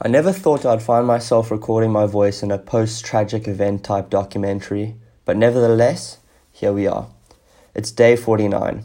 [0.00, 4.10] I never thought I'd find myself recording my voice in a post tragic event type
[4.10, 6.18] documentary, but nevertheless,
[6.52, 7.08] here we are.
[7.74, 8.84] It's day 49.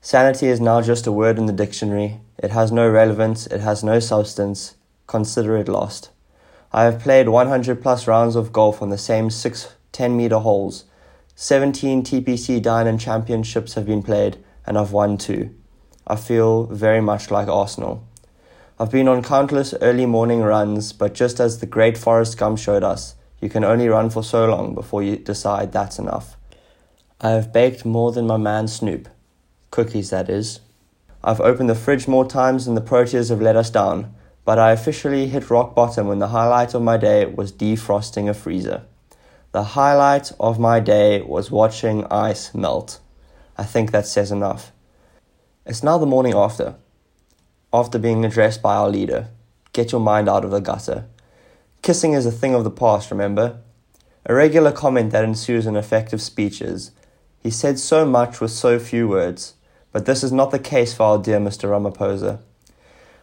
[0.00, 2.20] Sanity is now just a word in the dictionary.
[2.36, 4.74] It has no relevance, it has no substance.
[5.06, 6.10] Consider it lost.
[6.72, 10.84] I have played 100 plus rounds of golf on the same six 10 meter holes.
[11.36, 14.36] 17 TPC Diamond Championships have been played,
[14.66, 15.54] and I've won two.
[16.08, 18.04] I feel very much like Arsenal.
[18.80, 22.82] I've been on countless early morning runs, but just as the great Forrest Gump showed
[22.82, 26.38] us, you can only run for so long before you decide that's enough.
[27.20, 29.10] I have baked more than my man Snoop.
[29.70, 30.60] Cookies, that is.
[31.22, 34.14] I've opened the fridge more times than the Proteas have let us down,
[34.46, 38.32] but I officially hit rock bottom when the highlight of my day was defrosting a
[38.32, 38.84] freezer.
[39.52, 42.98] The highlight of my day was watching ice melt.
[43.58, 44.72] I think that says enough.
[45.66, 46.76] It's now the morning after
[47.72, 49.28] after being addressed by our leader.
[49.72, 51.04] Get your mind out of the gutter.
[51.82, 53.58] Kissing is a thing of the past, remember?
[54.26, 56.90] A regular comment that ensues in effective speeches.
[57.42, 59.54] He said so much with so few words,
[59.92, 61.70] but this is not the case for our dear Mr.
[61.70, 62.40] Ramaphosa.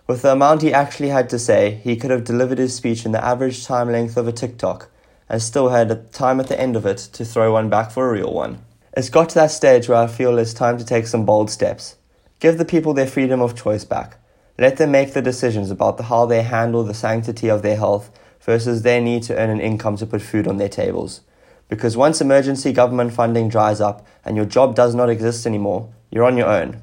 [0.08, 3.12] With the amount he actually had to say, he could have delivered his speech in
[3.12, 4.90] the average time length of a TikTok
[5.30, 8.14] and still had time at the end of it to throw one back for a
[8.14, 8.64] real one.
[8.95, 11.98] It's got to that stage where I feel it's time to take some bold steps.
[12.40, 14.18] Give the people their freedom of choice back.
[14.59, 18.09] Let them make the decisions about the, how they handle the sanctity of their health
[18.41, 21.22] versus their need to earn an income to put food on their tables.
[21.69, 26.23] Because once emergency government funding dries up and your job does not exist anymore, you're
[26.23, 26.81] on your own.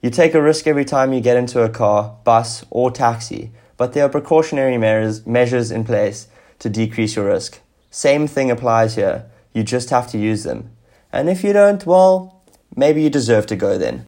[0.00, 3.92] You take a risk every time you get into a car, bus, or taxi, but
[3.92, 6.26] there are precautionary measures, measures in place
[6.58, 7.60] to decrease your risk.
[7.90, 9.26] Same thing applies here.
[9.52, 10.70] You just have to use them.
[11.12, 12.42] And if you don't, well,
[12.74, 14.06] maybe you deserve to go then.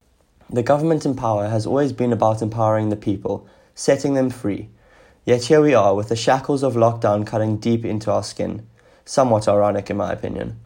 [0.55, 4.69] The government in power has always been about empowering the people, setting them free.
[5.25, 8.65] Yet here we are with the shackles of lockdown cutting deep into our skin.
[9.05, 10.61] Somewhat ironic, in my opinion.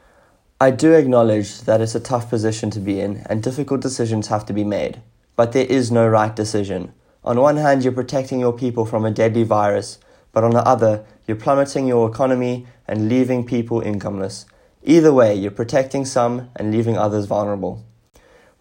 [0.61, 4.45] I do acknowledge that it's a tough position to be in and difficult decisions have
[4.45, 5.01] to be made.
[5.37, 6.93] But there is no right decision.
[7.25, 9.99] On one hand, you're protecting your people from a deadly virus,
[10.33, 14.45] but on the other, you're plummeting your economy and leaving people incomeless.
[14.83, 17.87] Either way, you're protecting some and leaving others vulnerable.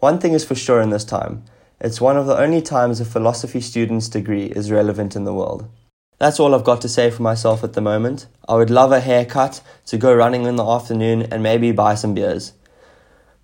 [0.00, 1.44] One thing is for sure in this time
[1.80, 5.68] it's one of the only times a philosophy student's degree is relevant in the world.
[6.18, 8.26] That's all I've got to say for myself at the moment.
[8.48, 12.14] I would love a haircut to go running in the afternoon and maybe buy some
[12.14, 12.52] beers.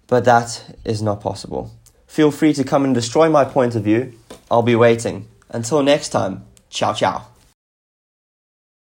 [0.08, 1.70] But that is not possible.
[2.08, 4.12] Feel free to come and destroy my point of view.
[4.50, 5.28] I'll be waiting.
[5.50, 7.33] Until next time, ciao ciao.